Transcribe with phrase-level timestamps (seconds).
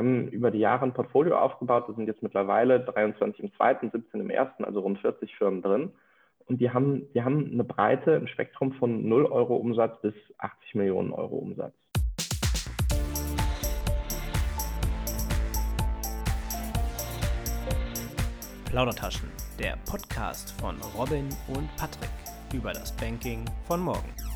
[0.00, 1.84] haben über die Jahre ein Portfolio aufgebaut.
[1.86, 5.92] Da sind jetzt mittlerweile 23 im zweiten, 17 im ersten, also rund 40 Firmen drin.
[6.46, 10.74] Und die haben, die haben eine Breite, ein Spektrum von 0 Euro Umsatz bis 80
[10.74, 11.74] Millionen Euro Umsatz.
[18.70, 19.28] Plaudertaschen,
[19.58, 22.10] der Podcast von Robin und Patrick
[22.54, 24.29] über das Banking von morgen.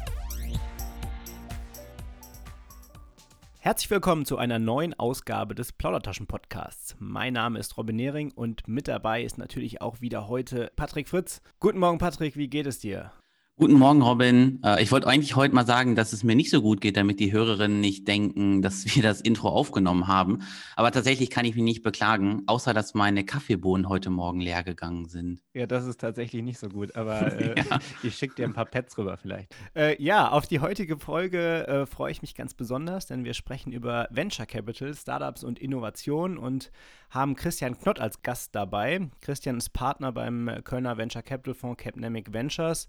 [3.65, 6.97] Herzlich willkommen zu einer neuen Ausgabe des Plaudertaschen-Podcasts.
[6.99, 11.41] Mein Name ist Robin Nehring und mit dabei ist natürlich auch wieder heute Patrick Fritz.
[11.61, 13.11] Guten Morgen, Patrick, wie geht es dir?
[13.57, 14.61] Guten Morgen, Robin.
[14.65, 17.21] Äh, ich wollte eigentlich heute mal sagen, dass es mir nicht so gut geht, damit
[17.21, 20.43] die Hörerinnen nicht denken, dass wir das Intro aufgenommen haben.
[20.75, 25.07] Aber tatsächlich kann ich mich nicht beklagen, außer dass meine Kaffeebohnen heute Morgen leer gegangen
[25.07, 25.41] sind.
[25.53, 27.79] Ja, das ist tatsächlich nicht so gut, aber äh, ja.
[28.03, 29.55] ich schicke dir ein paar Pads rüber vielleicht.
[29.77, 33.73] Äh, ja, auf die heutige Folge äh, freue ich mich ganz besonders, denn wir sprechen
[33.73, 36.73] über Venture Capital, Startups und Innovation und
[37.09, 39.09] haben Christian Knott als Gast dabei.
[39.21, 42.89] Christian ist Partner beim Kölner Venture Capital Fonds Capnemic Ventures.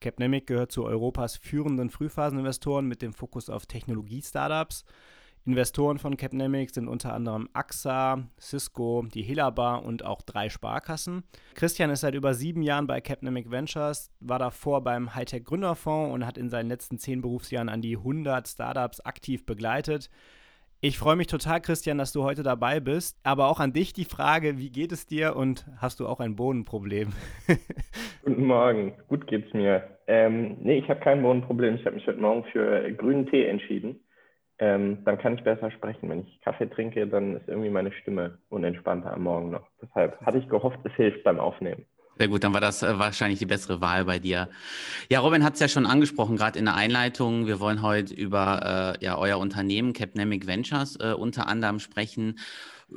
[0.00, 4.84] Capnemic gehört zu Europas führenden Frühphaseninvestoren mit dem Fokus auf Technologie-Startups.
[5.46, 11.22] Investoren von Capnemic sind unter anderem AXA, Cisco, die Hilabar und auch drei Sparkassen.
[11.54, 16.26] Christian ist seit über sieben Jahren bei Capnemic Ventures, war davor beim Hightech Gründerfonds und
[16.26, 20.10] hat in seinen letzten zehn Berufsjahren an die 100 Startups aktiv begleitet.
[20.82, 23.18] Ich freue mich total, Christian, dass du heute dabei bist.
[23.22, 26.36] Aber auch an dich die Frage, wie geht es dir und hast du auch ein
[26.36, 27.14] Bodenproblem?
[28.24, 29.98] Guten Morgen, gut geht's mir.
[30.06, 31.76] Ähm, nee, ich habe kein Bodenproblem.
[31.76, 34.00] Ich habe mich heute Morgen für grünen Tee entschieden.
[34.58, 36.10] Ähm, dann kann ich besser sprechen.
[36.10, 39.66] Wenn ich Kaffee trinke, dann ist irgendwie meine Stimme unentspannter am Morgen noch.
[39.80, 41.86] Deshalb hatte ich gehofft, es hilft beim Aufnehmen.
[42.18, 44.48] Sehr gut, dann war das äh, wahrscheinlich die bessere Wahl bei dir.
[45.10, 47.46] Ja, Robin hat es ja schon angesprochen, gerade in der Einleitung.
[47.46, 52.38] Wir wollen heute über äh, ja, euer Unternehmen Capnemic Ventures äh, unter anderem sprechen.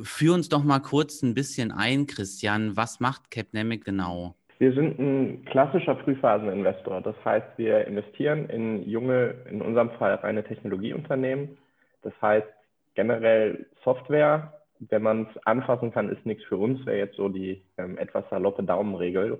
[0.01, 2.77] Führ uns doch mal kurz ein bisschen ein, Christian.
[2.77, 4.35] Was macht Capnemic genau?
[4.59, 7.01] Wir sind ein klassischer Frühphaseninvestor.
[7.01, 11.57] Das heißt, wir investieren in junge, in unserem Fall reine Technologieunternehmen.
[12.03, 12.47] Das heißt
[12.95, 17.61] generell Software, wenn man es anfassen kann, ist nichts für uns, wäre jetzt so die
[17.77, 19.39] ähm, etwas saloppe Daumenregel.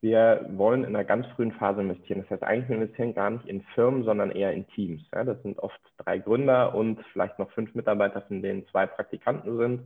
[0.00, 2.20] Wir wollen in einer ganz frühen Phase investieren.
[2.22, 5.02] Das heißt, eigentlich investieren gar nicht in Firmen, sondern eher in Teams.
[5.12, 9.56] Ja, das sind oft drei Gründer und vielleicht noch fünf Mitarbeiter, von denen zwei Praktikanten
[9.58, 9.82] sind.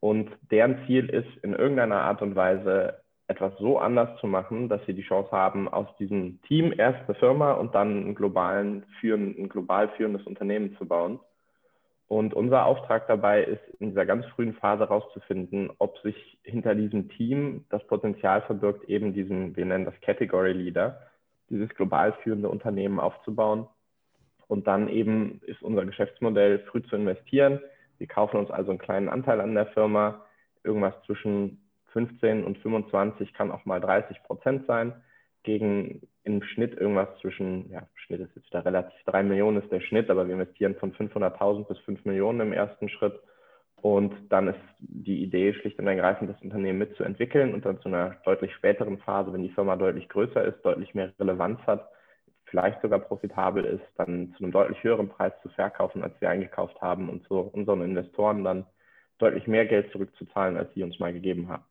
[0.00, 4.84] Und deren Ziel ist, in irgendeiner Art und Weise etwas so anders zu machen, dass
[4.86, 9.48] sie die Chance haben, aus diesem Team erst eine Firma und dann ein, globalen, ein
[9.48, 11.20] global führendes Unternehmen zu bauen.
[12.08, 17.10] Und unser Auftrag dabei ist, in dieser ganz frühen Phase herauszufinden, ob sich hinter diesem
[17.10, 21.02] Team das Potenzial verbirgt, eben diesen, wir nennen das Category Leader,
[21.50, 23.68] dieses global führende Unternehmen aufzubauen.
[24.46, 27.60] Und dann eben ist unser Geschäftsmodell früh zu investieren.
[27.98, 30.24] Wir kaufen uns also einen kleinen Anteil an der Firma,
[30.64, 34.94] irgendwas zwischen 15 und 25 kann auch mal 30 Prozent sein,
[35.42, 39.80] gegen im Schnitt irgendwas zwischen, ja, Schnitt ist jetzt wieder relativ, drei Millionen ist der
[39.80, 43.18] Schnitt, aber wir investieren von 500.000 bis 5 Millionen im ersten Schritt.
[43.80, 48.16] Und dann ist die Idee schlicht und ergreifend, das Unternehmen mitzuentwickeln und dann zu einer
[48.24, 51.88] deutlich späteren Phase, wenn die Firma deutlich größer ist, deutlich mehr Relevanz hat,
[52.46, 56.80] vielleicht sogar profitabel ist, dann zu einem deutlich höheren Preis zu verkaufen, als wir eingekauft
[56.80, 58.66] haben und so unseren Investoren dann
[59.18, 61.64] deutlich mehr Geld zurückzuzahlen, als sie uns mal gegeben haben.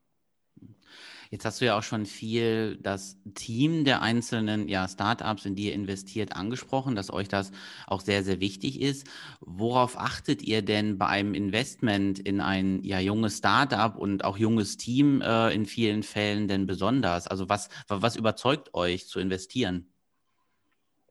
[1.29, 5.67] Jetzt hast du ja auch schon viel das Team der einzelnen ja, Startups, in die
[5.67, 7.51] ihr investiert, angesprochen, dass euch das
[7.87, 9.07] auch sehr, sehr wichtig ist.
[9.41, 14.77] Worauf achtet ihr denn bei einem Investment in ein ja, junges Startup und auch junges
[14.77, 17.27] Team äh, in vielen Fällen denn besonders?
[17.27, 19.87] Also was, was überzeugt euch zu investieren?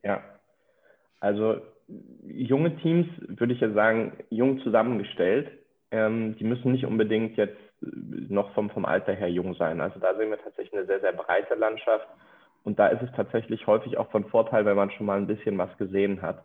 [0.03, 0.23] Ja,
[1.21, 1.61] also
[2.27, 5.51] junge Teams würde ich ja sagen, jung zusammengestellt.
[5.91, 9.81] Ähm, die müssen nicht unbedingt jetzt noch vom, vom Alter her jung sein.
[9.81, 12.07] Also da sehen wir tatsächlich eine sehr, sehr breite Landschaft.
[12.65, 15.57] Und da ist es tatsächlich häufig auch von Vorteil, wenn man schon mal ein bisschen
[15.59, 16.43] was gesehen hat.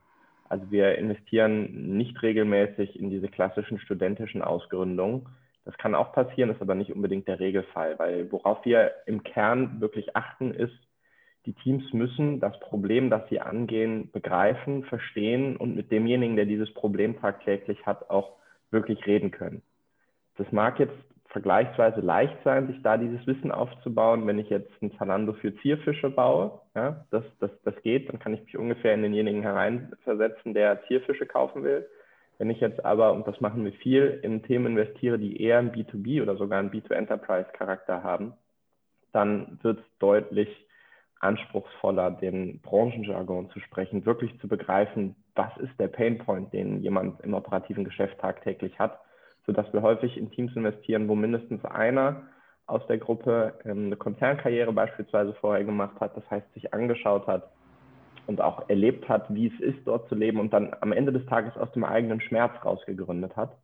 [0.50, 5.28] Also wir investieren nicht regelmäßig in diese klassischen studentischen Ausgründungen.
[5.66, 9.80] Das kann auch passieren, ist aber nicht unbedingt der Regelfall, weil worauf wir im Kern
[9.80, 10.76] wirklich achten, ist,
[11.46, 16.72] die Teams müssen das Problem, das sie angehen, begreifen, verstehen und mit demjenigen, der dieses
[16.74, 18.34] Problem tagtäglich hat, auch
[18.70, 19.64] wirklich reden können.
[20.38, 20.94] Das mag jetzt
[21.32, 24.28] vergleichsweise leicht sein, sich da dieses Wissen aufzubauen.
[24.28, 28.34] Wenn ich jetzt ein Zalando für Zierfische baue, ja, das, das, das geht, dann kann
[28.34, 31.88] ich mich ungefähr in denjenigen hereinversetzen, der Zierfische kaufen will.
[32.38, 35.72] Wenn ich jetzt aber, und das machen wir viel, in Themen investiere, die eher einen
[35.72, 38.34] B2B oder sogar einen B2Enterprise-Charakter haben,
[39.14, 40.50] dann wird es deutlich
[41.20, 47.36] anspruchsvoller, den Branchenjargon zu sprechen, wirklich zu begreifen, was ist der Painpoint, den jemand im
[47.36, 49.00] operativen Geschäft tagtäglich hat
[49.52, 52.24] sodass wir häufig in Teams investieren, wo mindestens einer
[52.68, 57.52] aus der Gruppe ähm, eine Konzernkarriere beispielsweise vorher gemacht hat, das heißt sich angeschaut hat
[58.28, 61.26] und auch erlebt hat, wie es ist, dort zu leben und dann am Ende des
[61.26, 63.58] Tages aus dem eigenen Schmerz rausgegründet hat.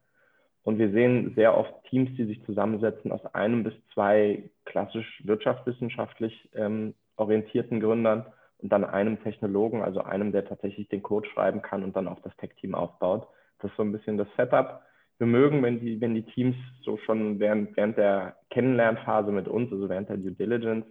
[0.63, 6.49] Und wir sehen sehr oft Teams, die sich zusammensetzen aus einem bis zwei klassisch wirtschaftswissenschaftlich
[6.53, 8.25] ähm, orientierten Gründern
[8.57, 12.19] und dann einem Technologen, also einem, der tatsächlich den Code schreiben kann und dann auch
[12.23, 13.25] das Tech-Team aufbaut.
[13.59, 14.81] Das ist so ein bisschen das Setup.
[15.19, 19.71] Wir mögen, wenn die, wenn die Teams so schon während, während der Kennenlernphase mit uns,
[19.71, 20.85] also während der Due Diligence,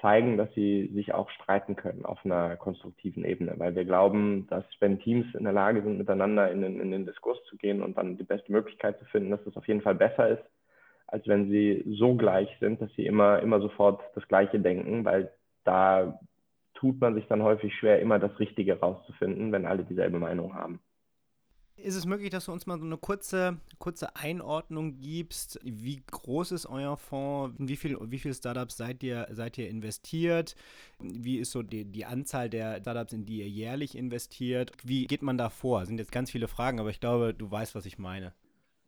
[0.00, 4.64] zeigen, dass sie sich auch streiten können auf einer konstruktiven Ebene, weil wir glauben, dass
[4.80, 7.96] wenn Teams in der Lage sind, miteinander in den, in den Diskurs zu gehen und
[7.96, 10.44] dann die beste Möglichkeit zu finden, dass das auf jeden Fall besser ist,
[11.06, 15.32] als wenn sie so gleich sind, dass sie immer, immer sofort das Gleiche denken, weil
[15.64, 16.20] da
[16.74, 20.80] tut man sich dann häufig schwer, immer das Richtige rauszufinden, wenn alle dieselbe Meinung haben.
[21.78, 25.60] Ist es möglich, dass du uns mal so eine kurze, kurze Einordnung gibst?
[25.62, 27.54] Wie groß ist euer Fonds?
[27.58, 30.56] Wie viel, wie viele Startups seid ihr, seid ihr investiert?
[31.00, 34.72] Wie ist so die, die Anzahl der Startups, in die ihr jährlich investiert?
[34.84, 35.80] Wie geht man da vor?
[35.80, 38.32] Das sind jetzt ganz viele Fragen, aber ich glaube, du weißt, was ich meine.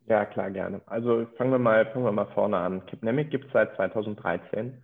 [0.07, 0.81] Ja, klar, gerne.
[0.87, 2.87] Also fangen wir mal, fangen wir mal vorne an.
[2.87, 4.83] Kipnemic gibt es seit 2013.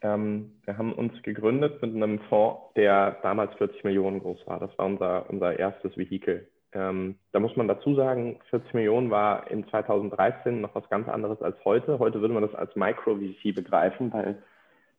[0.00, 4.58] Ähm, wir haben uns gegründet mit einem Fonds, der damals 40 Millionen groß war.
[4.58, 6.48] Das war unser, unser erstes Vehikel.
[6.74, 11.40] Ähm, da muss man dazu sagen, 40 Millionen war in 2013 noch was ganz anderes
[11.40, 11.98] als heute.
[12.00, 14.42] Heute würde man das als Micro-VC begreifen, weil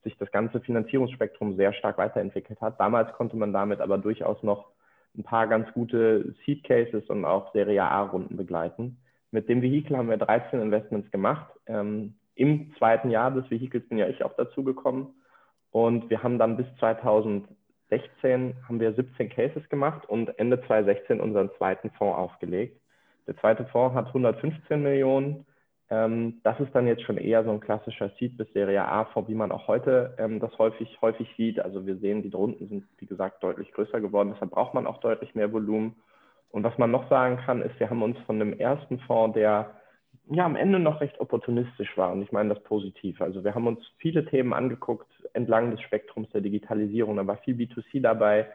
[0.04, 2.80] sich das ganze Finanzierungsspektrum sehr stark weiterentwickelt hat.
[2.80, 4.70] Damals konnte man damit aber durchaus noch
[5.18, 8.98] ein paar ganz gute Seed Cases und auch Serie A-Runden begleiten.
[9.32, 11.48] Mit dem Vehikel haben wir 13 Investments gemacht.
[11.68, 15.14] Ähm, Im zweiten Jahr des Vehikels bin ja ich auch dazu gekommen.
[15.72, 17.48] Und wir haben dann bis 2000
[17.90, 22.80] 2016 haben wir 17 Cases gemacht und Ende 2016 unseren zweiten Fonds aufgelegt.
[23.28, 25.46] Der zweite Fonds hat 115 Millionen.
[25.90, 29.30] Ähm, das ist dann jetzt schon eher so ein klassischer Seed bis Serie A Fonds,
[29.30, 31.60] wie man auch heute ähm, das häufig, häufig sieht.
[31.60, 34.32] Also wir sehen, die drunten sind, wie gesagt, deutlich größer geworden.
[34.34, 35.96] Deshalb braucht man auch deutlich mehr Volumen.
[36.50, 39.76] Und was man noch sagen kann, ist, wir haben uns von dem ersten Fonds, der
[40.28, 42.12] ja am Ende noch recht opportunistisch war.
[42.12, 43.22] Und ich meine das positiv.
[43.22, 47.18] Also wir haben uns viele Themen angeguckt entlang des Spektrums der Digitalisierung.
[47.18, 48.48] Da war viel B2C dabei,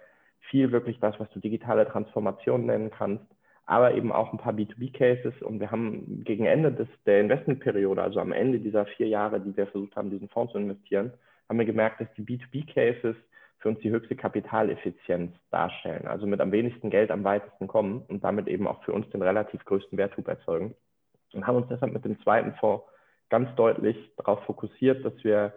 [0.50, 3.25] viel wirklich das, was du digitale Transformation nennen kannst,
[3.67, 5.43] aber eben auch ein paar B2B-Cases.
[5.43, 9.56] Und wir haben gegen Ende des, der Investmentperiode, also am Ende dieser vier Jahre, die
[9.56, 11.12] wir versucht haben, diesen Fonds zu investieren,
[11.49, 13.17] haben wir gemerkt, dass die B2B-Cases
[13.59, 16.06] für uns die höchste Kapitaleffizienz darstellen.
[16.06, 19.23] Also mit am wenigsten Geld am weitesten kommen und damit eben auch für uns den
[19.23, 20.75] relativ größten Werthub erzeugen
[21.32, 22.85] und haben uns deshalb mit dem zweiten Fonds
[23.29, 25.53] ganz deutlich darauf fokussiert, dass wir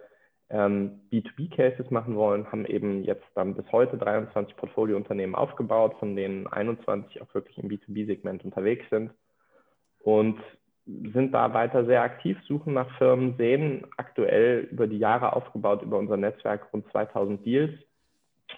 [0.54, 6.48] ähm, B2B-Cases machen wollen, haben eben jetzt dann bis heute 23 Portfoliounternehmen aufgebaut, von denen
[6.48, 9.12] 21 auch wirklich im B2B-Segment unterwegs sind
[10.00, 10.40] und
[10.86, 15.98] sind da weiter sehr aktiv, suchen nach Firmen, sehen aktuell über die Jahre aufgebaut über
[15.98, 17.74] unser Netzwerk rund 2000 Deals.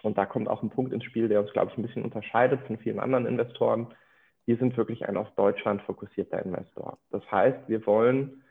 [0.02, 2.62] Und da kommt auch ein Punkt ins Spiel, der uns, glaube ich, ein bisschen unterscheidet
[2.68, 3.88] von vielen anderen Investoren
[4.46, 6.98] wir sind wirklich ein auf Deutschland fokussierter Investor.
[7.10, 8.44] Das heißt, wir wollen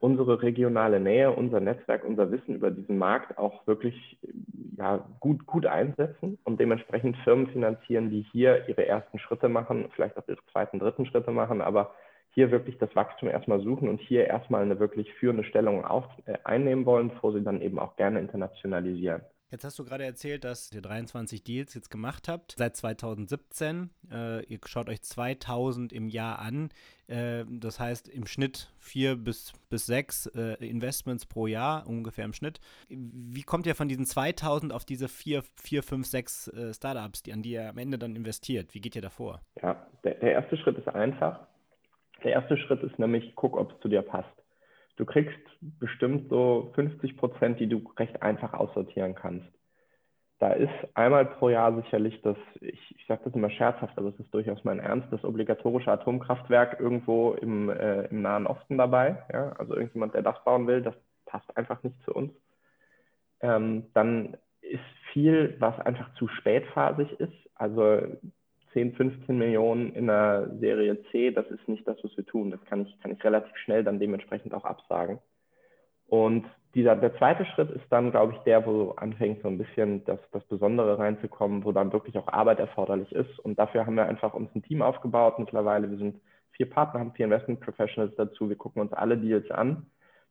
[0.00, 4.18] unsere regionale Nähe, unser Netzwerk, unser Wissen über diesen Markt auch wirklich
[4.76, 10.16] ja, gut, gut einsetzen und dementsprechend Firmen finanzieren, die hier ihre ersten Schritte machen, vielleicht
[10.16, 11.94] auch ihre zweiten, dritten Schritte machen, aber
[12.32, 16.38] hier wirklich das Wachstum erstmal suchen und hier erstmal eine wirklich führende Stellung auf, äh,
[16.44, 19.20] einnehmen wollen, bevor sie dann eben auch gerne internationalisieren.
[19.50, 23.90] Jetzt hast du gerade erzählt, dass ihr 23 Deals jetzt gemacht habt seit 2017.
[24.08, 26.68] Äh, ihr schaut euch 2000 im Jahr an.
[27.08, 32.32] Äh, das heißt im Schnitt vier bis, bis sechs äh, Investments pro Jahr, ungefähr im
[32.32, 32.60] Schnitt.
[32.88, 37.32] Wie kommt ihr von diesen 2000 auf diese vier, vier fünf, sechs äh, Startups, die,
[37.32, 38.72] an die ihr am Ende dann investiert?
[38.72, 39.40] Wie geht ihr davor?
[39.60, 41.40] Ja, der, der erste Schritt ist einfach.
[42.22, 44.39] Der erste Schritt ist nämlich, guck, ob es zu dir passt
[45.00, 45.38] du kriegst
[45.80, 49.48] bestimmt so 50 Prozent, die du recht einfach aussortieren kannst.
[50.38, 54.20] Da ist einmal pro Jahr sicherlich das, ich, ich sage das immer scherzhaft, aber es
[54.20, 59.22] ist durchaus mein Ernst, das obligatorische Atomkraftwerk irgendwo im, äh, im Nahen Osten dabei.
[59.32, 59.52] Ja?
[59.58, 60.94] Also irgendjemand, der das bauen will, das
[61.26, 62.32] passt einfach nicht zu uns.
[63.40, 64.80] Ähm, dann ist
[65.12, 67.50] viel, was einfach zu spätphasig ist.
[67.54, 68.00] Also
[68.72, 72.50] 10, 15 Millionen in der Serie C, das ist nicht das, was wir tun.
[72.50, 75.18] Das kann ich, kann ich relativ schnell dann dementsprechend auch absagen.
[76.06, 80.04] Und dieser, der zweite Schritt ist dann, glaube ich, der, wo anfängt so ein bisschen
[80.04, 83.38] das, das Besondere reinzukommen, wo dann wirklich auch Arbeit erforderlich ist.
[83.40, 85.90] Und dafür haben wir einfach uns ein Team aufgebaut mittlerweile.
[85.90, 86.20] Wir sind
[86.52, 88.48] vier Partner, haben vier Investment Professionals dazu.
[88.48, 89.86] Wir gucken uns alle Deals an.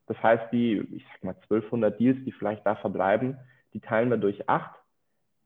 [0.07, 3.37] Das heißt, die, ich sag mal, 1200 Deals, die vielleicht da verbleiben,
[3.73, 4.75] die teilen wir durch acht.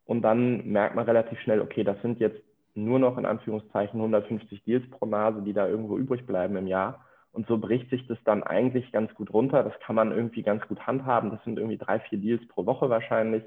[0.06, 2.42] Und dann merkt man relativ schnell, okay, das sind jetzt
[2.76, 7.06] nur noch in Anführungszeichen 150 Deals pro Nase, die da irgendwo übrig bleiben im Jahr.
[7.32, 9.64] Und so bricht sich das dann eigentlich ganz gut runter.
[9.64, 11.32] Das kann man irgendwie ganz gut handhaben.
[11.32, 13.44] Das sind irgendwie drei, vier Deals pro Woche wahrscheinlich,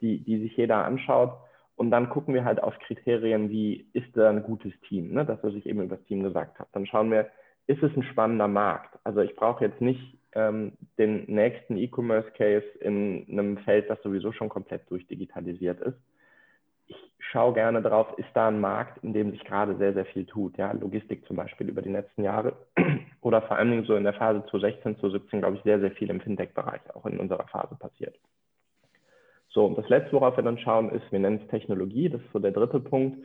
[0.00, 1.32] die, die sich jeder anschaut.
[1.76, 5.12] Und dann gucken wir halt auf Kriterien wie, ist da ein gutes Team?
[5.12, 5.24] Ne?
[5.24, 6.68] Das, was ich eben über das Team gesagt habe.
[6.72, 7.28] Dann schauen wir,
[7.66, 8.98] ist es ein spannender Markt?
[9.04, 14.48] Also ich brauche jetzt nicht ähm, den nächsten E-Commerce-Case in einem Feld, das sowieso schon
[14.48, 15.98] komplett durchdigitalisiert ist.
[17.18, 20.56] Schaue gerne drauf, ist da ein Markt, in dem sich gerade sehr, sehr viel tut.
[20.56, 20.72] Ja?
[20.72, 22.54] Logistik zum Beispiel über die letzten Jahre
[23.20, 26.10] oder vor allen Dingen so in der Phase 2016, 2017, glaube ich, sehr, sehr viel
[26.10, 28.16] im Fintech-Bereich, auch in unserer Phase passiert.
[29.50, 32.32] So, und das Letzte, worauf wir dann schauen, ist, wir nennen es Technologie, das ist
[32.32, 33.18] so der dritte Punkt.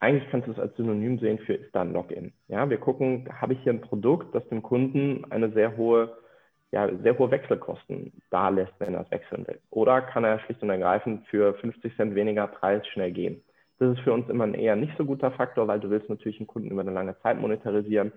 [0.00, 2.32] Eigentlich kannst du es als Synonym sehen für ist da ein Login.
[2.48, 6.16] Ja, wir gucken, habe ich hier ein Produkt, das dem Kunden eine sehr hohe,
[6.72, 9.60] ja, sehr hohe Wechselkosten darlässt, wenn er es wechseln will.
[9.70, 13.42] Oder kann er schlicht und ergreifend für 50 Cent weniger Preis schnell gehen.
[13.78, 16.38] Das ist für uns immer ein eher nicht so guter Faktor, weil du willst natürlich
[16.40, 18.12] einen Kunden über eine lange Zeit monetarisieren.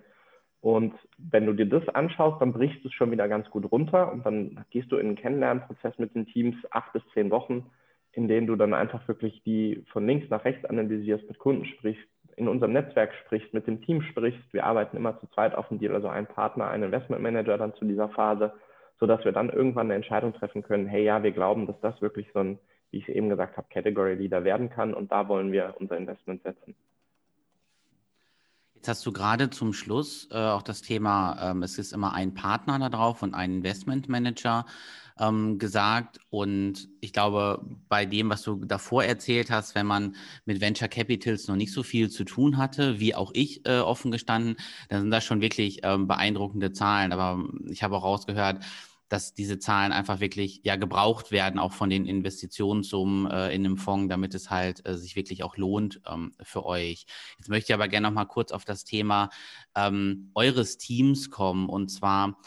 [0.61, 4.11] Und wenn du dir das anschaust, dann brichst du es schon wieder ganz gut runter
[4.11, 7.69] und dann gehst du in einen Kennenlernprozess mit den Teams acht bis zehn Wochen,
[8.11, 12.03] in denen du dann einfach wirklich die von links nach rechts analysierst, mit Kunden sprichst,
[12.39, 14.41] in unserem Netzwerk sprichst, mit dem Team sprichst.
[14.51, 17.85] Wir arbeiten immer zu zweit auf dem Deal, also ein Partner, ein Investmentmanager dann zu
[17.85, 18.53] dieser Phase,
[18.99, 22.27] sodass wir dann irgendwann eine Entscheidung treffen können, hey ja, wir glauben, dass das wirklich
[22.33, 22.59] so ein,
[22.91, 25.97] wie ich es eben gesagt habe, Category Leader werden kann und da wollen wir unser
[25.97, 26.75] Investment setzen.
[28.79, 32.33] Jetzt hast du gerade zum Schluss äh, auch das Thema, ähm, es ist immer ein
[32.33, 34.65] Partner da drauf und ein Investmentmanager
[35.19, 36.21] ähm, gesagt.
[36.29, 37.59] Und ich glaube,
[37.89, 41.83] bei dem, was du davor erzählt hast, wenn man mit Venture Capitals noch nicht so
[41.83, 44.55] viel zu tun hatte, wie auch ich äh, offen gestanden,
[44.87, 47.11] dann sind das schon wirklich ähm, beeindruckende Zahlen.
[47.11, 48.63] Aber ich habe auch rausgehört,
[49.09, 53.77] dass diese Zahlen einfach wirklich ja gebraucht werden, auch von den Investitionssummen äh, in einem
[53.77, 57.05] Fonds, damit es halt äh, sich wirklich auch lohnt ähm, für euch.
[57.37, 59.29] Jetzt möchte ich aber gerne noch mal kurz auf das Thema
[59.75, 62.37] ähm, eures Teams kommen und zwar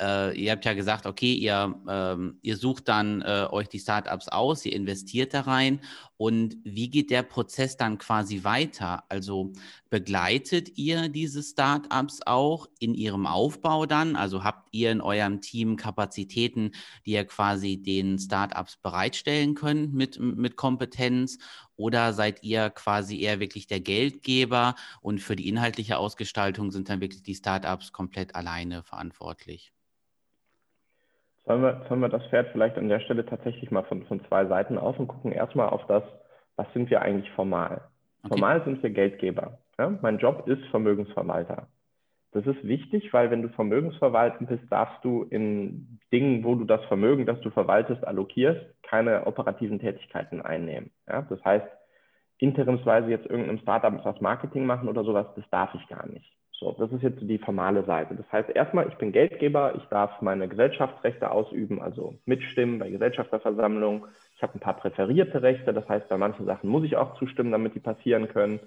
[0.00, 4.28] äh, ihr habt ja gesagt, okay, ihr, ähm, ihr sucht dann äh, euch die Startups
[4.28, 5.80] aus, ihr investiert da rein.
[6.18, 9.04] Und wie geht der Prozess dann quasi weiter?
[9.10, 9.52] Also
[9.90, 14.16] begleitet ihr diese Startups auch in ihrem Aufbau dann?
[14.16, 16.72] Also habt ihr in eurem Team Kapazitäten,
[17.04, 21.38] die ihr quasi den Startups bereitstellen könnt mit, mit Kompetenz?
[21.76, 27.02] Oder seid ihr quasi eher wirklich der Geldgeber und für die inhaltliche Ausgestaltung sind dann
[27.02, 29.72] wirklich die Startups komplett alleine verantwortlich?
[31.46, 34.46] Sollen wir, sollen wir das Pferd vielleicht an der Stelle tatsächlich mal von, von zwei
[34.46, 36.02] Seiten aus und gucken erstmal auf das,
[36.56, 37.82] was sind wir eigentlich formal?
[38.24, 38.28] Okay.
[38.34, 39.58] Formal sind wir Geldgeber.
[39.78, 39.96] Ja?
[40.02, 41.68] Mein Job ist Vermögensverwalter.
[42.32, 46.84] Das ist wichtig, weil wenn du Vermögensverwalten bist, darfst du in Dingen, wo du das
[46.86, 50.90] Vermögen, das du verwaltest, allokierst, keine operativen Tätigkeiten einnehmen.
[51.08, 51.22] Ja?
[51.22, 51.66] Das heißt,
[52.38, 56.30] interimsweise jetzt irgendeinem Startup was Marketing machen oder sowas, das darf ich gar nicht.
[56.58, 58.14] So, das ist jetzt die formale Seite.
[58.14, 64.04] Das heißt erstmal, ich bin Geldgeber, ich darf meine Gesellschaftsrechte ausüben, also mitstimmen bei Gesellschafterversammlungen.
[64.36, 67.52] Ich habe ein paar präferierte Rechte, das heißt, bei manchen Sachen muss ich auch zustimmen,
[67.52, 68.60] damit die passieren können.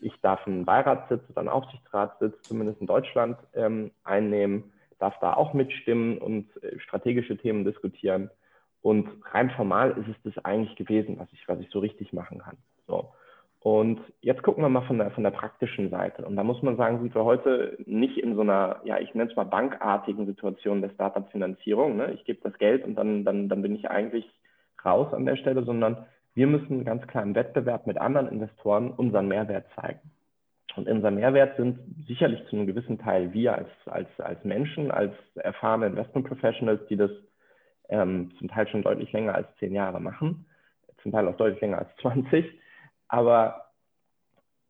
[0.00, 5.54] Ich darf einen Beiratssitz oder einen Aufsichtsratssitz, zumindest in Deutschland, ähm, einnehmen, darf da auch
[5.54, 8.28] mitstimmen und äh, strategische Themen diskutieren.
[8.82, 12.40] Und rein formal ist es das eigentlich gewesen, was ich, was ich so richtig machen
[12.40, 12.58] kann.
[12.86, 13.14] So.
[13.62, 16.24] Und jetzt gucken wir mal von der, von der praktischen Seite.
[16.24, 19.30] Und da muss man sagen, sind wir heute nicht in so einer, ja, ich nenne
[19.30, 21.96] es mal bankartigen Situation der Startup-Finanzierung.
[21.96, 22.12] Ne?
[22.12, 24.28] Ich gebe das Geld und dann, dann, dann bin ich eigentlich
[24.84, 29.28] raus an der Stelle, sondern wir müssen ganz klar im Wettbewerb mit anderen Investoren unseren
[29.28, 30.00] Mehrwert zeigen.
[30.74, 31.78] Und unser Mehrwert sind
[32.08, 36.96] sicherlich zu einem gewissen Teil wir als, als, als Menschen, als erfahrene Investment Professionals, die
[36.96, 37.10] das
[37.90, 40.46] ähm, zum Teil schon deutlich länger als zehn Jahre machen,
[41.02, 42.44] zum Teil auch deutlich länger als 20
[43.12, 43.66] aber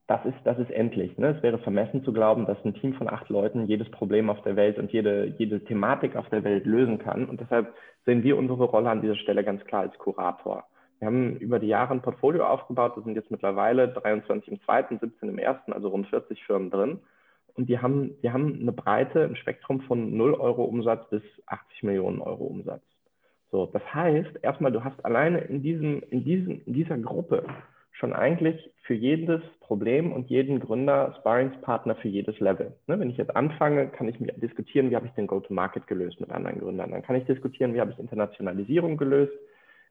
[0.08, 1.16] das ist, das ist endlich.
[1.16, 1.28] Ne?
[1.36, 4.56] Es wäre vermessen zu glauben, dass ein Team von acht Leuten jedes Problem auf der
[4.56, 7.26] Welt und jede, jede Thematik auf der Welt lösen kann.
[7.26, 7.72] Und deshalb
[8.04, 10.64] sehen wir unsere Rolle an dieser Stelle ganz klar als Kurator.
[10.98, 12.94] Wir haben über die Jahre ein Portfolio aufgebaut.
[12.96, 16.98] Da sind jetzt mittlerweile 23 im zweiten, 17 im ersten, also rund 40 Firmen drin.
[17.54, 21.84] Und die haben, die haben eine Breite, ein Spektrum von 0 Euro Umsatz bis 80
[21.84, 22.82] Millionen Euro Umsatz.
[23.52, 27.44] So, das heißt, erstmal, du hast alleine in, diesem, in, diesem, in dieser Gruppe
[28.02, 32.74] schon eigentlich für jedes Problem und jeden Gründer Sparringspartner für jedes Level.
[32.88, 36.20] Ne, wenn ich jetzt anfange, kann ich mir diskutieren, wie habe ich den Go-to-Market gelöst
[36.20, 36.90] mit anderen Gründern.
[36.90, 39.32] Dann kann ich diskutieren, wie habe ich Internationalisierung gelöst.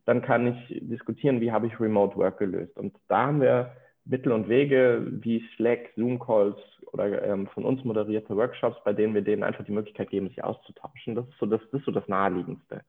[0.06, 2.78] Dann kann ich diskutieren, wie habe ich Remote Work gelöst.
[2.78, 3.72] Und da haben wir
[4.04, 6.58] Mittel und Wege wie Slack, Zoom-Calls
[6.92, 10.44] oder ähm, von uns moderierte Workshops, bei denen wir denen einfach die Möglichkeit geben, sich
[10.44, 11.16] auszutauschen.
[11.16, 12.82] Das ist so das, das, ist so das Naheliegendste.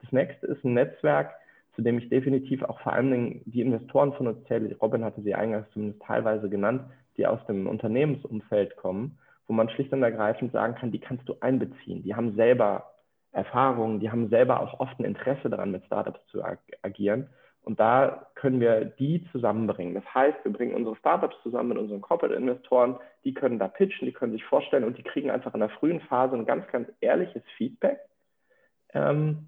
[0.00, 1.32] Das nächste ist ein Netzwerk,
[1.80, 4.76] zu dem ich definitiv auch vor allen Dingen die Investoren von uns zähle.
[4.82, 6.82] Robin hatte sie eingangs zumindest teilweise genannt,
[7.16, 11.36] die aus dem Unternehmensumfeld kommen, wo man schlicht und ergreifend sagen kann, die kannst du
[11.40, 12.02] einbeziehen.
[12.02, 12.90] Die haben selber
[13.32, 17.30] Erfahrungen, die haben selber auch oft ein Interesse daran, mit Startups zu ag agieren.
[17.62, 19.94] Und da können wir die zusammenbringen.
[19.94, 24.12] Das heißt, wir bringen unsere Startups zusammen mit unseren Corporate-Investoren, die können da pitchen, die
[24.12, 27.42] können sich vorstellen und die kriegen einfach in der frühen Phase ein ganz, ganz ehrliches
[27.56, 28.00] Feedback
[28.92, 29.46] ähm,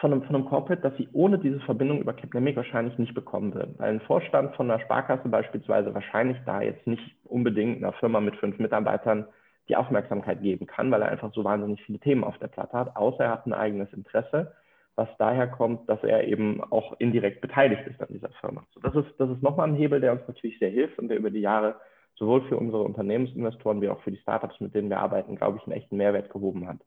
[0.00, 3.54] von, einem, von einem Corporate, das sie ohne diese Verbindung über Capnemic wahrscheinlich nicht bekommen
[3.54, 3.74] würden.
[3.78, 8.36] Weil ein Vorstand von einer Sparkasse beispielsweise wahrscheinlich da jetzt nicht unbedingt einer Firma mit
[8.36, 9.26] fünf Mitarbeitern
[9.68, 12.96] die Aufmerksamkeit geben kann, weil er einfach so wahnsinnig viele Themen auf der Platte hat,
[12.96, 14.52] außer er hat ein eigenes Interesse,
[14.96, 18.64] was daher kommt, dass er eben auch indirekt beteiligt ist an dieser Firma.
[18.74, 21.18] So, das ist, das ist nochmal ein Hebel, der uns natürlich sehr hilft und der
[21.18, 21.76] über die Jahre
[22.16, 25.64] sowohl für unsere Unternehmensinvestoren wie auch für die Startups, mit denen wir arbeiten, glaube ich,
[25.64, 26.78] einen echten Mehrwert gehoben hat.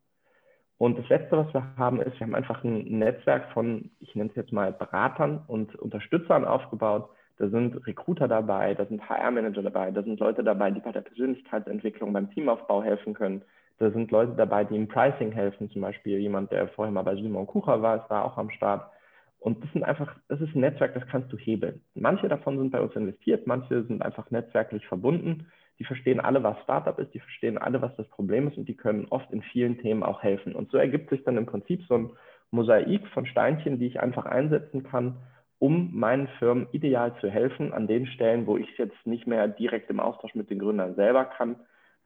[0.82, 4.30] Und das Letzte, was wir haben, ist, wir haben einfach ein Netzwerk von, ich nenne
[4.30, 7.08] es jetzt mal Beratern und Unterstützern aufgebaut,
[7.38, 11.02] da sind Recruiter dabei, da sind HR-Manager dabei, da sind Leute dabei, die bei der
[11.02, 13.42] Persönlichkeitsentwicklung, beim Teamaufbau helfen können.
[13.78, 17.14] Da sind Leute dabei, die im Pricing helfen, zum Beispiel jemand, der vorher mal bei
[17.14, 18.90] Simon Kucher war, ist da auch am Start.
[19.38, 21.80] Und das sind einfach, das ist ein Netzwerk, das kannst du hebeln.
[21.94, 25.46] Manche davon sind bei uns investiert, manche sind einfach netzwerklich verbunden.
[25.82, 28.76] Die verstehen alle, was Startup ist, die verstehen alle, was das Problem ist und die
[28.76, 30.54] können oft in vielen Themen auch helfen.
[30.54, 32.10] Und so ergibt sich dann im Prinzip so ein
[32.52, 35.16] Mosaik von Steinchen, die ich einfach einsetzen kann,
[35.58, 39.48] um meinen Firmen ideal zu helfen an den Stellen, wo ich es jetzt nicht mehr
[39.48, 41.56] direkt im Austausch mit den Gründern selber kann.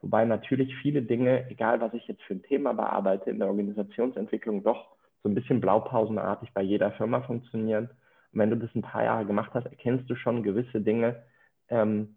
[0.01, 4.63] Wobei natürlich viele Dinge, egal was ich jetzt für ein Thema bearbeite, in der Organisationsentwicklung
[4.63, 4.87] doch
[5.21, 7.91] so ein bisschen blaupausenartig bei jeder Firma funktionieren.
[8.33, 11.21] Und wenn du das ein paar Jahre gemacht hast, erkennst du schon gewisse Dinge,
[11.69, 12.16] ähm,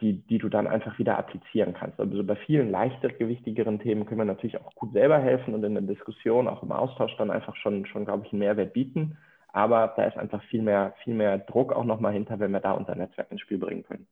[0.00, 1.98] die, die du dann einfach wieder applizieren kannst.
[1.98, 5.74] Also bei vielen leichter gewichtigeren Themen können wir natürlich auch gut selber helfen und in
[5.74, 9.16] der Diskussion, auch im Austausch dann einfach schon, schon glaube ich, einen Mehrwert bieten.
[9.52, 12.72] Aber da ist einfach viel mehr, viel mehr Druck auch nochmal hinter, wenn wir da
[12.72, 14.06] unser Netzwerk ins Spiel bringen können.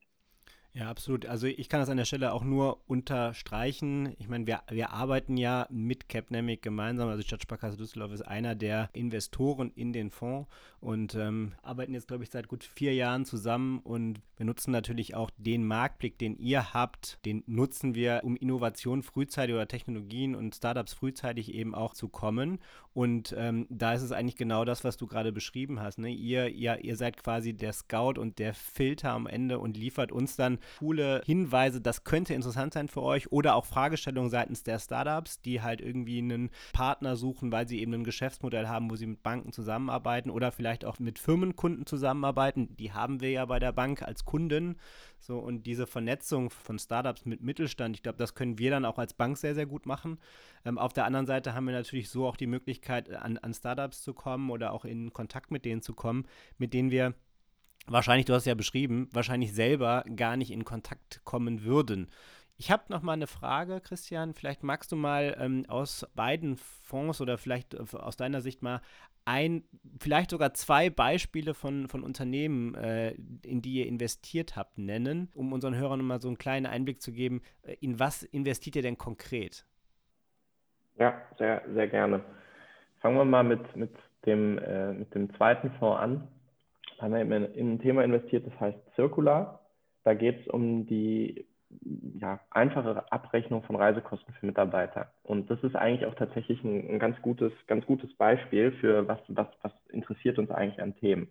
[0.76, 1.24] Ja, absolut.
[1.26, 4.16] Also ich kann das an der Stelle auch nur unterstreichen.
[4.18, 7.08] Ich meine, wir, wir arbeiten ja mit Capnemic gemeinsam.
[7.08, 12.24] Also Stadtsparkasse Düsseldorf ist einer der Investoren in den Fonds und ähm, arbeiten jetzt, glaube
[12.24, 16.74] ich, seit gut vier Jahren zusammen und wir nutzen natürlich auch den Marktblick, den ihr
[16.74, 22.08] habt, den nutzen wir, um Innovation frühzeitig oder Technologien und Startups frühzeitig eben auch zu
[22.08, 22.58] kommen.
[22.94, 25.98] Und ähm, da ist es eigentlich genau das, was du gerade beschrieben hast.
[25.98, 26.10] Ne?
[26.10, 30.36] Ihr, ihr, ihr seid quasi der Scout und der Filter am Ende und liefert uns
[30.36, 35.40] dann coole Hinweise, das könnte interessant sein für euch oder auch Fragestellungen seitens der Startups,
[35.40, 39.24] die halt irgendwie einen Partner suchen, weil sie eben ein Geschäftsmodell haben, wo sie mit
[39.24, 42.76] Banken zusammenarbeiten oder vielleicht auch mit Firmenkunden zusammenarbeiten.
[42.76, 44.76] Die haben wir ja bei der Bank als Kunden.
[45.24, 48.98] So, und diese Vernetzung von Startups mit Mittelstand, ich glaube, das können wir dann auch
[48.98, 50.18] als Bank sehr, sehr gut machen.
[50.66, 54.02] Ähm, auf der anderen Seite haben wir natürlich so auch die Möglichkeit, an, an Startups
[54.02, 56.26] zu kommen oder auch in Kontakt mit denen zu kommen,
[56.58, 57.14] mit denen wir
[57.86, 62.10] wahrscheinlich, du hast ja beschrieben, wahrscheinlich selber gar nicht in Kontakt kommen würden.
[62.56, 64.34] Ich habe noch mal eine Frage, Christian.
[64.34, 68.82] Vielleicht magst du mal ähm, aus beiden Fonds oder vielleicht äh, aus deiner Sicht mal
[69.24, 69.64] ein,
[69.98, 75.52] vielleicht sogar zwei Beispiele von, von Unternehmen, äh, in die ihr investiert habt, nennen, um
[75.52, 77.42] unseren Hörern mal so einen kleinen Einblick zu geben.
[77.62, 79.66] Äh, in was investiert ihr denn konkret?
[80.98, 82.22] Ja, sehr, sehr gerne.
[83.00, 83.92] Fangen wir mal mit, mit,
[84.26, 86.28] dem, äh, mit dem zweiten Fonds an
[86.98, 89.60] haben wir in ein Thema investiert, das heißt Circular.
[90.04, 91.46] Da geht es um die
[92.20, 95.10] ja, einfache Abrechnung von Reisekosten für Mitarbeiter.
[95.22, 99.18] Und das ist eigentlich auch tatsächlich ein, ein ganz, gutes, ganz gutes Beispiel für was,
[99.28, 101.28] was, was interessiert uns eigentlich an Themen.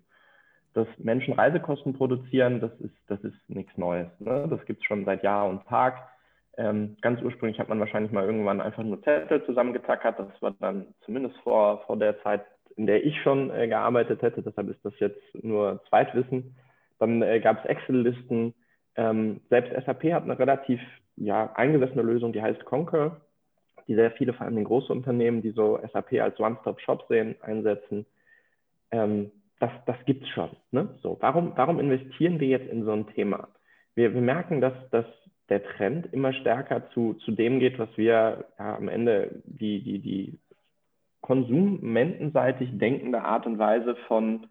[0.74, 4.08] Dass Menschen Reisekosten produzieren, das ist, das ist nichts Neues.
[4.20, 4.48] Ne?
[4.50, 6.10] Das gibt es schon seit Jahr und Tag.
[6.58, 10.20] Ähm, ganz ursprünglich hat man wahrscheinlich mal irgendwann einfach nur Zettel zusammengetackert.
[10.20, 12.44] Das war dann zumindest vor, vor der Zeit
[12.76, 16.56] in der ich schon äh, gearbeitet hätte, deshalb ist das jetzt nur Zweitwissen.
[17.00, 18.54] Dann äh, gab es Excel-Listen.
[18.96, 20.80] Ähm, selbst SAP hat eine relativ
[21.16, 23.22] ja, eingesessene Lösung, die heißt Concur,
[23.88, 28.06] die sehr viele, vor allem große Unternehmen, die so SAP als One-Stop-Shop sehen, einsetzen.
[28.92, 30.50] Ähm, das das gibt es schon.
[30.72, 30.90] Ne?
[31.02, 33.48] So, warum, warum investieren wir jetzt in so ein Thema?
[33.96, 35.06] Wir, wir merken, dass, dass
[35.50, 40.00] der Trend immer stärker zu, zu dem geht, was wir ja, am Ende die, die,
[40.00, 40.40] die
[41.22, 44.48] konsumentenseitig denkende Art und Weise von,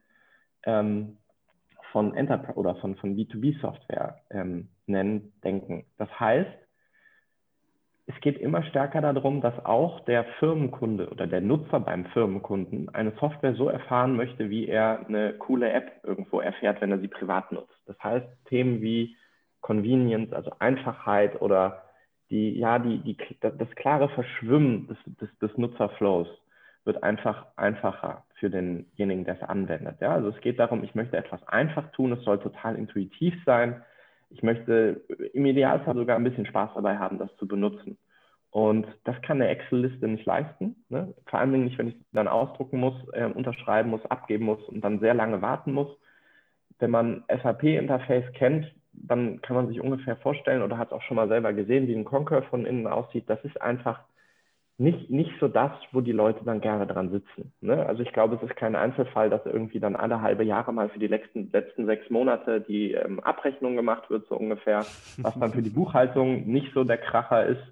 [0.64, 1.18] ähm,
[1.92, 5.84] von Enterprise oder von, von B2B-Software ähm, nennen, denken.
[5.98, 6.50] Das heißt,
[8.06, 13.12] es geht immer stärker darum, dass auch der Firmenkunde oder der Nutzer beim Firmenkunden eine
[13.20, 17.52] Software so erfahren möchte, wie er eine coole App irgendwo erfährt, wenn er sie privat
[17.52, 17.78] nutzt.
[17.86, 19.16] Das heißt, Themen wie
[19.60, 21.84] Convenience, also Einfachheit oder
[22.30, 26.26] die, ja, die, die, das klare Verschwimmen des, des, des Nutzerflows
[26.84, 30.00] wird einfach einfacher für denjenigen, der es anwendet.
[30.00, 30.14] Ja?
[30.14, 33.82] Also es geht darum, ich möchte etwas einfach tun, es soll total intuitiv sein.
[34.30, 35.02] Ich möchte
[35.32, 37.98] im Idealfall sogar ein bisschen Spaß dabei haben, das zu benutzen.
[38.50, 40.74] Und das kann eine Excel-Liste nicht leisten.
[40.88, 41.14] Ne?
[41.26, 44.80] Vor allen Dingen nicht, wenn ich dann ausdrucken muss, äh, unterschreiben muss, abgeben muss und
[44.80, 45.88] dann sehr lange warten muss.
[46.80, 51.16] Wenn man SAP-Interface kennt, dann kann man sich ungefähr vorstellen oder hat es auch schon
[51.16, 53.30] mal selber gesehen, wie ein Concur von innen aussieht.
[53.30, 54.00] Das ist einfach
[54.78, 57.52] nicht, nicht so das, wo die Leute dann gerne dran sitzen.
[57.60, 57.86] Ne?
[57.86, 60.98] Also ich glaube, es ist kein Einzelfall, dass irgendwie dann alle halbe Jahre mal für
[60.98, 64.84] die letzten, letzten sechs Monate die ähm, Abrechnung gemacht wird, so ungefähr,
[65.18, 67.62] was dann für die Buchhaltung nicht so der Kracher ist.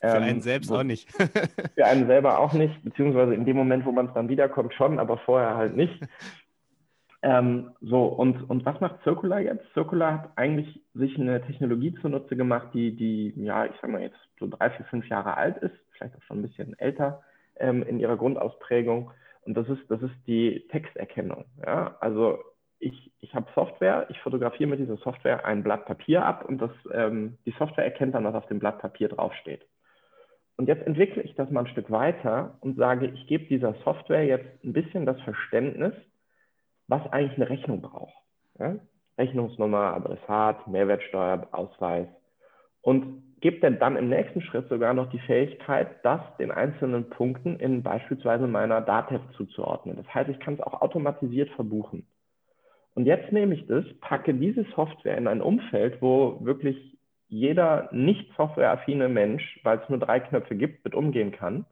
[0.00, 1.10] Für einen ähm, selbst wo, auch nicht.
[1.74, 4.98] für einen selber auch nicht, beziehungsweise in dem Moment, wo man es dann wiederkommt, schon,
[4.98, 6.00] aber vorher halt nicht.
[7.22, 9.64] Ähm, so, und, und was macht Circular jetzt?
[9.72, 14.18] Circular hat eigentlich sich eine Technologie zunutze gemacht, die, die, ja, ich sag mal jetzt
[14.38, 17.22] so drei, vier, fünf Jahre alt ist, vielleicht auch schon ein bisschen älter
[17.56, 19.10] ähm, in ihrer Grundausprägung.
[19.42, 21.44] Und das ist, das ist die Texterkennung.
[21.64, 21.96] Ja?
[22.00, 22.38] Also
[22.78, 26.70] ich, ich habe Software, ich fotografiere mit dieser Software ein Blatt Papier ab und das,
[26.92, 29.66] ähm, die Software erkennt dann, was auf dem Blatt Papier draufsteht.
[30.56, 34.24] Und jetzt entwickle ich das mal ein Stück weiter und sage, ich gebe dieser Software
[34.24, 35.94] jetzt ein bisschen das Verständnis,
[36.88, 38.14] was eigentlich eine Rechnung braucht.
[38.58, 38.76] Ja?
[39.18, 42.08] Rechnungsnummer, Adressat, Mehrwertsteuerausweis
[42.86, 47.82] und gebe dann im nächsten Schritt sogar noch die Fähigkeit, das den einzelnen Punkten in
[47.82, 49.96] beispielsweise meiner Datev zuzuordnen.
[49.96, 52.06] Das heißt, ich kann es auch automatisiert verbuchen.
[52.94, 56.96] Und jetzt nehme ich das, packe diese Software in ein Umfeld, wo wirklich
[57.26, 61.66] jeder nicht softwareaffine Mensch, weil es nur drei Knöpfe gibt, mit umgehen kann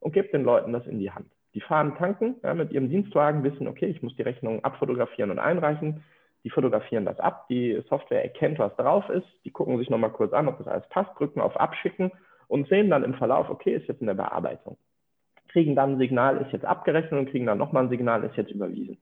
[0.00, 1.30] und gibt den Leuten das in die Hand.
[1.54, 5.38] Die fahren tanken ja, mit ihrem Dienstwagen, wissen, okay, ich muss die Rechnung abfotografieren und
[5.38, 6.04] einreichen.
[6.44, 10.32] Die fotografieren das ab, die Software erkennt, was drauf ist, die gucken sich nochmal kurz
[10.32, 12.12] an, ob das alles passt, drücken auf Abschicken
[12.46, 14.78] und sehen dann im Verlauf, okay, ist jetzt in der Bearbeitung.
[15.48, 18.50] Kriegen dann ein Signal, ist jetzt abgerechnet und kriegen dann nochmal ein Signal, ist jetzt
[18.50, 18.98] überwiesen.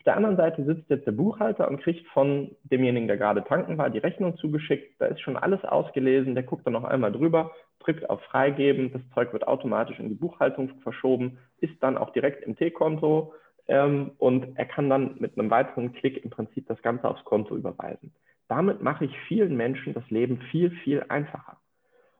[0.00, 3.76] Auf der anderen Seite sitzt jetzt der Buchhalter und kriegt von demjenigen, der gerade tanken
[3.76, 4.98] war, die Rechnung zugeschickt.
[4.98, 6.34] Da ist schon alles ausgelesen.
[6.34, 8.92] Der guckt dann noch einmal drüber, drückt auf Freigeben.
[8.94, 13.34] Das Zeug wird automatisch in die Buchhaltung verschoben, ist dann auch direkt im T-Konto
[13.70, 17.56] ähm, und er kann dann mit einem weiteren Klick im Prinzip das Ganze aufs Konto
[17.56, 18.12] überweisen.
[18.48, 21.56] Damit mache ich vielen Menschen das Leben viel, viel einfacher.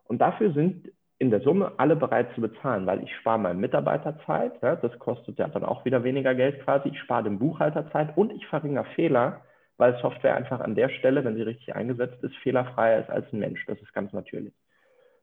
[0.04, 4.16] Und dafür sind in der Summe alle bereit zu bezahlen, weil ich spare meinem Mitarbeiter
[4.26, 7.90] Zeit, ja, das kostet ja dann auch wieder weniger Geld quasi, ich spare dem Buchhalter
[7.90, 9.40] Zeit und ich verringere Fehler,
[9.76, 13.40] weil Software einfach an der Stelle, wenn sie richtig eingesetzt ist, fehlerfreier ist als ein
[13.40, 13.66] Mensch.
[13.66, 14.54] Das ist ganz natürlich.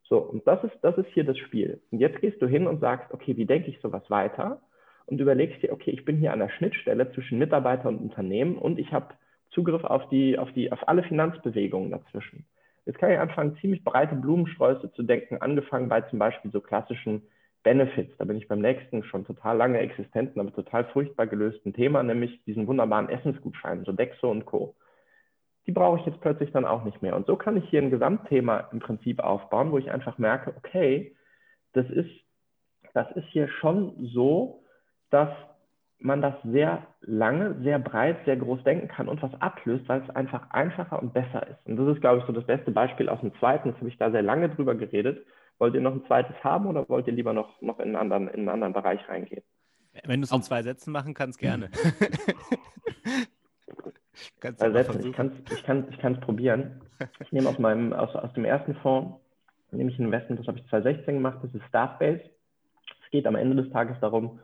[0.04, 1.82] So, und das ist, das ist hier das Spiel.
[1.90, 4.60] Und jetzt gehst du hin und sagst, okay, wie denke ich sowas weiter?
[5.08, 8.78] Und überlegst dir, okay, ich bin hier an der Schnittstelle zwischen Mitarbeiter und Unternehmen und
[8.78, 9.16] ich habe
[9.52, 12.46] Zugriff auf die, auf die, auf alle Finanzbewegungen dazwischen.
[12.86, 17.24] Jetzt kann ich anfangen, ziemlich breite Blumensträuße zu denken, angefangen bei zum Beispiel so klassischen
[17.64, 18.16] Benefits.
[18.18, 22.44] Da bin ich beim nächsten schon total lange existenten, aber total furchtbar gelösten Thema, nämlich
[22.46, 24.76] diesen wunderbaren Essensgutschein, so Dexo und Co.
[25.66, 27.16] Die brauche ich jetzt plötzlich dann auch nicht mehr.
[27.16, 31.14] Und so kann ich hier ein Gesamtthema im Prinzip aufbauen, wo ich einfach merke, okay,
[31.74, 32.10] das ist,
[32.94, 34.64] das ist hier schon so,
[35.10, 35.30] dass
[36.00, 40.16] man das sehr lange, sehr breit, sehr groß denken kann und was ablöst, weil es
[40.16, 41.66] einfach einfacher und besser ist.
[41.66, 43.70] Und das ist, glaube ich, so das beste Beispiel aus dem zweiten.
[43.70, 45.26] Jetzt habe ich da sehr lange drüber geredet.
[45.58, 48.28] Wollt ihr noch ein zweites haben oder wollt ihr lieber noch, noch in, einen anderen,
[48.28, 49.42] in einen anderen Bereich reingehen?
[50.06, 51.70] Wenn du es in zwei Sätzen machen kannst, gerne.
[54.40, 56.82] kannst also ich kann es ich kann, ich probieren.
[57.20, 59.20] Ich nehme aus, meinem, aus, aus dem ersten Fonds,
[59.72, 62.22] nehme ich ein Investment, das habe ich 2016 gemacht, das ist Staffbase.
[63.04, 64.40] Es geht am Ende des Tages darum,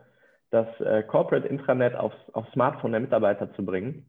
[0.54, 4.06] das äh, Corporate Intranet aufs, aufs Smartphone der Mitarbeiter zu bringen.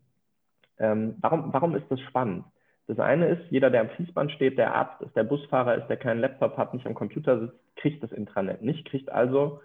[0.77, 2.45] Ähm, warum, warum ist das spannend?
[2.88, 5.97] Das eine ist, jeder, der am Fließband steht, der Arzt ist, der Busfahrer ist, der
[5.97, 9.60] keinen Laptop hat, nicht am Computer sitzt, kriegt das Intranet nicht, kriegt also,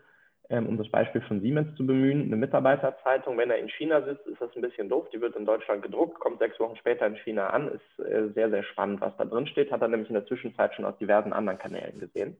[0.48, 3.36] ähm, um das Beispiel von Siemens zu bemühen, eine Mitarbeiterzeitung.
[3.36, 5.06] Wenn er in China sitzt, ist das ein bisschen doof.
[5.12, 7.68] Die wird in Deutschland gedruckt, kommt sechs Wochen später in China an.
[7.68, 9.70] Ist äh, sehr, sehr spannend, was da drin steht.
[9.70, 12.38] Hat er nämlich in der Zwischenzeit schon aus diversen anderen Kanälen gesehen.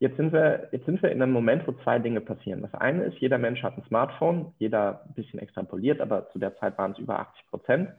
[0.00, 2.62] Jetzt sind, wir, jetzt sind wir in einem Moment, wo zwei Dinge passieren.
[2.62, 6.56] Das eine ist, jeder Mensch hat ein Smartphone, jeder ein bisschen extrapoliert, aber zu der
[6.56, 7.90] Zeit waren es über 80 Prozent.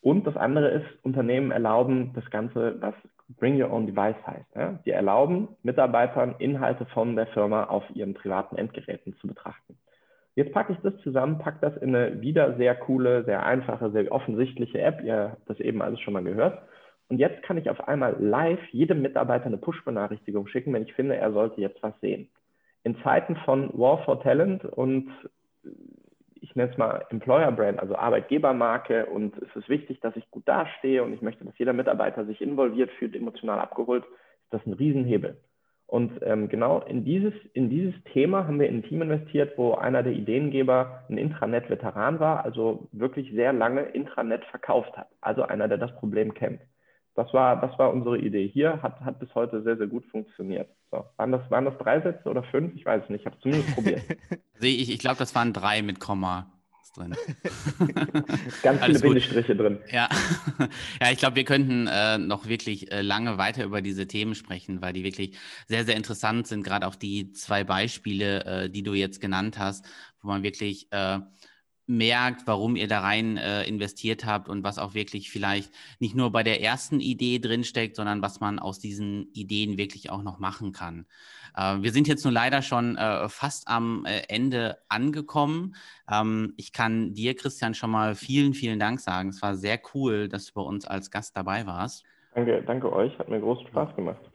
[0.00, 2.94] Und das andere ist, Unternehmen erlauben das Ganze, was
[3.38, 4.56] Bring Your Own Device heißt.
[4.56, 4.80] Ja?
[4.84, 9.78] Die erlauben Mitarbeitern Inhalte von der Firma auf ihren privaten Endgeräten zu betrachten.
[10.34, 14.10] Jetzt packe ich das zusammen, packe das in eine wieder sehr coole, sehr einfache, sehr
[14.10, 15.04] offensichtliche App.
[15.04, 16.62] Ihr habt das eben alles schon mal gehört.
[17.12, 21.14] Und jetzt kann ich auf einmal live jedem Mitarbeiter eine Push-Benachrichtigung schicken, wenn ich finde,
[21.14, 22.30] er sollte jetzt was sehen.
[22.84, 25.10] In Zeiten von War for Talent und
[26.40, 30.48] ich nenne es mal Employer Brand, also Arbeitgebermarke und es ist wichtig, dass ich gut
[30.48, 34.72] dastehe und ich möchte, dass jeder Mitarbeiter sich involviert fühlt, emotional abgeholt, ist das ein
[34.72, 35.36] Riesenhebel.
[35.86, 39.74] Und ähm, genau in dieses, in dieses Thema haben wir in ein Team investiert, wo
[39.74, 45.08] einer der Ideengeber ein Intranet-Veteran war, also wirklich sehr lange Intranet verkauft hat.
[45.20, 46.62] Also einer, der das Problem kennt.
[47.14, 48.48] Das war, das war unsere Idee.
[48.48, 50.68] Hier hat, hat bis heute sehr, sehr gut funktioniert.
[50.90, 52.74] So, waren, das, waren das drei Sätze oder fünf?
[52.74, 53.20] Ich weiß es nicht.
[53.20, 54.02] Ich habe es zumindest probiert.
[54.64, 56.52] Ich, ich glaube, das waren drei mit Komma
[56.96, 57.14] drin.
[58.62, 59.78] Ganz viele Bindestriche drin.
[59.90, 60.08] Ja,
[61.00, 64.82] ja ich glaube, wir könnten äh, noch wirklich äh, lange weiter über diese Themen sprechen,
[64.82, 66.62] weil die wirklich sehr, sehr interessant sind.
[66.62, 69.86] Gerade auch die zwei Beispiele, äh, die du jetzt genannt hast,
[70.20, 71.18] wo man wirklich äh,
[71.96, 76.32] merkt, warum ihr da rein äh, investiert habt und was auch wirklich vielleicht nicht nur
[76.32, 80.72] bei der ersten Idee drinsteckt, sondern was man aus diesen Ideen wirklich auch noch machen
[80.72, 81.06] kann.
[81.56, 85.74] Äh, wir sind jetzt nur leider schon äh, fast am äh, Ende angekommen.
[86.10, 89.28] Ähm, ich kann dir, Christian, schon mal vielen, vielen Dank sagen.
[89.28, 92.04] Es war sehr cool, dass du bei uns als Gast dabei warst.
[92.34, 93.18] Danke, danke euch.
[93.18, 94.31] Hat mir großen Spaß gemacht.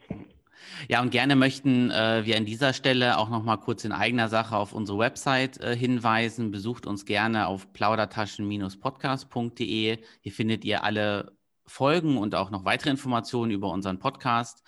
[0.87, 4.29] Ja, und gerne möchten äh, wir an dieser Stelle auch noch mal kurz in eigener
[4.29, 6.51] Sache auf unsere Website äh, hinweisen.
[6.51, 9.97] Besucht uns gerne auf plaudertaschen-podcast.de.
[10.21, 14.63] Hier findet ihr alle Folgen und auch noch weitere Informationen über unseren Podcast.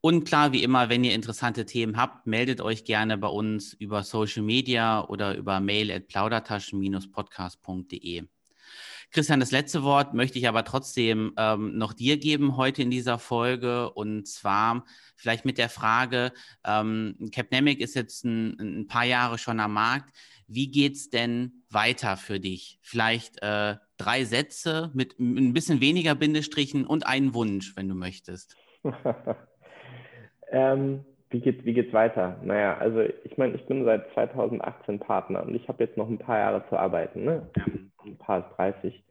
[0.00, 4.04] Und klar, wie immer, wenn ihr interessante Themen habt, meldet euch gerne bei uns über
[4.04, 8.28] Social Media oder über mail at plaudertaschen-podcast.de.
[9.10, 13.18] Christian, das letzte Wort möchte ich aber trotzdem ähm, noch dir geben heute in dieser
[13.18, 13.90] Folge.
[13.90, 14.84] Und zwar
[15.16, 16.32] vielleicht mit der Frage,
[16.66, 20.14] ähm, Capnemic ist jetzt ein, ein, paar Jahre schon am Markt.
[20.46, 22.78] Wie geht es denn weiter für dich?
[22.82, 28.56] Vielleicht äh, drei Sätze mit ein bisschen weniger Bindestrichen und einen Wunsch, wenn du möchtest.
[30.50, 32.38] Ähm, wie geht wie geht's weiter?
[32.42, 36.18] Naja, also ich meine, ich bin seit 2018 Partner und ich habe jetzt noch ein
[36.18, 37.50] paar Jahre zu arbeiten, ne?
[38.08, 39.02] Ein paar ist 30.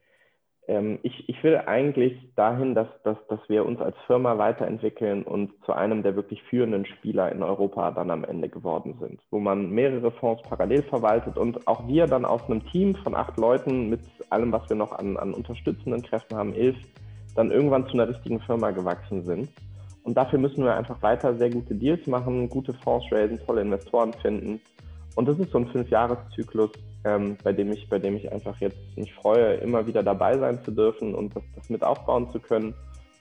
[0.67, 5.51] Ähm, ich, ich will eigentlich dahin, dass, dass, dass wir uns als Firma weiterentwickeln und
[5.65, 9.69] zu einem der wirklich führenden Spieler in Europa dann am Ende geworden sind, wo man
[9.69, 14.01] mehrere Fonds parallel verwaltet und auch wir dann aus einem Team von acht Leuten mit
[14.29, 16.75] allem, was wir noch an, an unterstützenden Kräften haben, elf,
[17.35, 19.49] dann irgendwann zu einer richtigen Firma gewachsen sind.
[20.03, 24.13] Und dafür müssen wir einfach weiter sehr gute Deals machen, gute Fonds raisen, tolle Investoren
[24.13, 24.61] finden.
[25.15, 26.71] Und das ist so ein Fünfjahreszyklus,
[27.07, 30.61] ähm, bei, dem ich, bei dem ich einfach jetzt mich freue, immer wieder dabei sein
[30.63, 32.73] zu dürfen und das, das mit aufbauen zu können.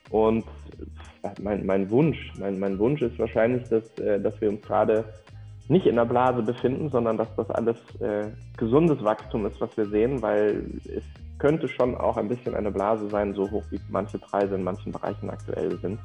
[0.09, 0.45] Und
[1.23, 5.05] äh, mein, mein Wunsch, mein, mein Wunsch ist wahrscheinlich, dass, äh, dass wir uns gerade
[5.69, 9.85] nicht in der Blase befinden, sondern dass das alles äh, gesundes Wachstum ist, was wir
[9.85, 11.03] sehen, weil es
[11.39, 14.91] könnte schon auch ein bisschen eine Blase sein, so hoch wie manche Preise in manchen
[14.91, 15.99] Bereichen aktuell sind.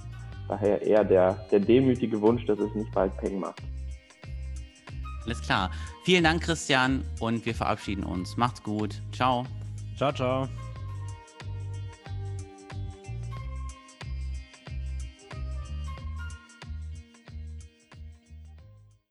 [0.49, 3.63] Daher eher der, der demütige Wunsch, dass es nicht bald Peng macht.
[5.25, 5.71] Alles klar.
[6.05, 8.37] Vielen Dank, Christian, und wir verabschieden uns.
[8.37, 9.01] Macht's gut.
[9.13, 9.47] Ciao.
[9.97, 10.49] Ciao, ciao.